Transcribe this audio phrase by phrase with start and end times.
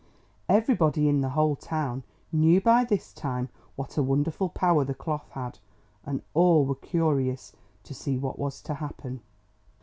[0.49, 2.01] Everybody in the whole town
[2.31, 5.59] knew by this time what a wonderful power the cloth had,
[6.03, 9.21] and all were curious to see what was to happen.